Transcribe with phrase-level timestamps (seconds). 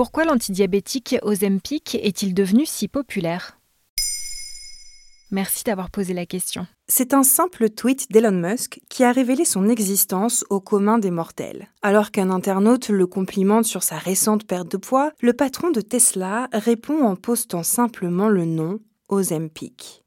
[0.00, 3.58] Pourquoi l'antidiabétique Ozempic est-il devenu si populaire?
[5.30, 6.66] Merci d'avoir posé la question.
[6.88, 11.68] C'est un simple tweet d'Elon Musk qui a révélé son existence au commun des mortels.
[11.82, 16.48] Alors qu'un internaute le complimente sur sa récente perte de poids, le patron de Tesla
[16.54, 20.02] répond en postant simplement le nom Ozempic.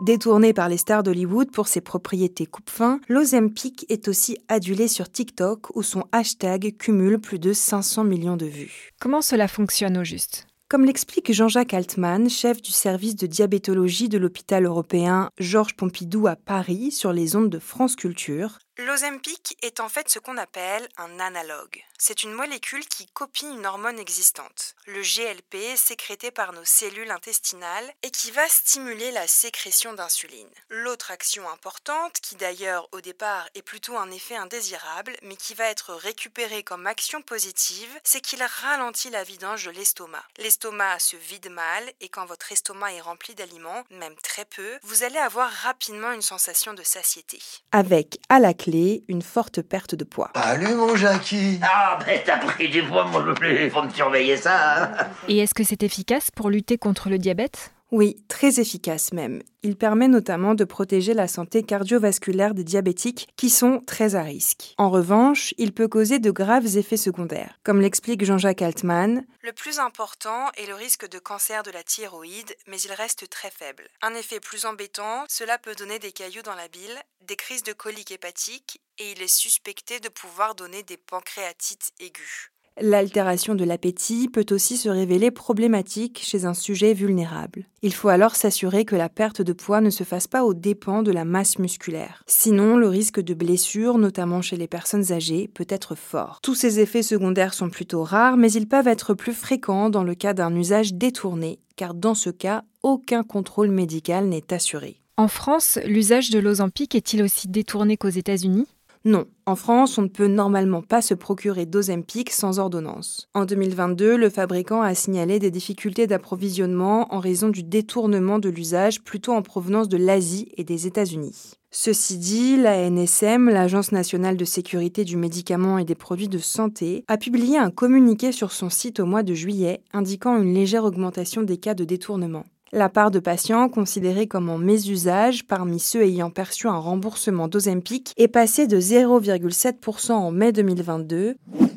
[0.00, 5.74] Détourné par les stars d'Hollywood pour ses propriétés coupe-fin, l'Ozempic est aussi adulé sur TikTok
[5.76, 8.90] où son hashtag cumule plus de 500 millions de vues.
[9.00, 10.48] Comment cela fonctionne au juste?
[10.68, 16.34] Comme l'explique Jean-Jacques Altman, chef du service de diabétologie de l'hôpital européen Georges Pompidou à
[16.34, 21.20] Paris sur les ondes de France Culture, L'Ozempic est en fait ce qu'on appelle un
[21.20, 21.84] analogue.
[21.96, 27.94] C'est une molécule qui copie une hormone existante, le GLP sécrété par nos cellules intestinales
[28.02, 30.50] et qui va stimuler la sécrétion d'insuline.
[30.70, 35.66] L'autre action importante, qui d'ailleurs au départ est plutôt un effet indésirable, mais qui va
[35.66, 40.24] être récupérée comme action positive, c'est qu'il ralentit la vidange de l'estomac.
[40.38, 45.04] L'estomac se vide mal et quand votre estomac est rempli d'aliments, même très peu, vous
[45.04, 47.40] allez avoir rapidement une sensation de satiété.
[47.70, 50.30] Avec à la clé une forte perte de poids.
[50.34, 53.70] Salut mon Jackie Ah, ben t'as pris du poids, mon loulou.
[53.70, 54.84] Faut me surveiller ça.
[54.84, 54.90] hein.
[55.28, 57.72] Et est-ce que c'est efficace pour lutter contre le diabète?
[57.96, 59.40] Oui, très efficace même.
[59.62, 64.74] Il permet notamment de protéger la santé cardiovasculaire des diabétiques qui sont très à risque.
[64.78, 67.60] En revanche, il peut causer de graves effets secondaires.
[67.62, 72.56] Comme l'explique Jean-Jacques Altman, le plus important est le risque de cancer de la thyroïde,
[72.66, 73.88] mais il reste très faible.
[74.02, 77.72] Un effet plus embêtant, cela peut donner des cailloux dans la bile, des crises de
[77.72, 82.50] colique hépatique, et il est suspecté de pouvoir donner des pancréatites aiguës.
[82.80, 87.66] L'altération de l'appétit peut aussi se révéler problématique chez un sujet vulnérable.
[87.82, 91.04] Il faut alors s'assurer que la perte de poids ne se fasse pas aux dépens
[91.04, 92.24] de la masse musculaire.
[92.26, 96.40] Sinon, le risque de blessure, notamment chez les personnes âgées, peut être fort.
[96.42, 100.16] Tous ces effets secondaires sont plutôt rares, mais ils peuvent être plus fréquents dans le
[100.16, 105.00] cas d'un usage détourné, car dans ce cas, aucun contrôle médical n'est assuré.
[105.16, 108.66] En France, l'usage de l'Ozempic est-il aussi détourné qu'aux États-Unis?
[109.06, 113.28] Non, en France, on ne peut normalement pas se procurer d'Ozempic sans ordonnance.
[113.34, 119.02] En 2022, le fabricant a signalé des difficultés d'approvisionnement en raison du détournement de l'usage
[119.02, 121.58] plutôt en provenance de l'Asie et des États-Unis.
[121.70, 127.04] Ceci dit, la NSM, l'Agence nationale de sécurité du médicament et des produits de santé,
[127.06, 131.42] a publié un communiqué sur son site au mois de juillet indiquant une légère augmentation
[131.42, 132.44] des cas de détournement.
[132.74, 138.12] La part de patients considérés comme en mésusage parmi ceux ayant perçu un remboursement d'Ozempic
[138.16, 141.36] est passée de 0,7% en mai 2022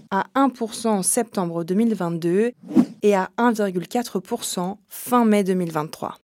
[0.10, 2.52] à 1% en septembre 2022
[3.04, 6.18] et à 1,4% fin mai 2023.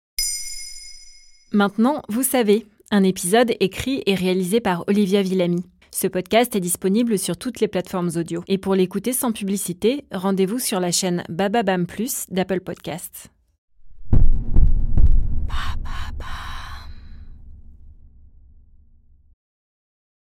[1.52, 5.66] Maintenant, vous savez, un épisode écrit et réalisé par Olivia Villamy.
[5.90, 8.42] Ce podcast est disponible sur toutes les plateformes audio.
[8.48, 13.31] Et pour l'écouter sans publicité, rendez-vous sur la chaîne Bababam Plus d'Apple Podcasts.
[15.82, 16.51] 爸爸。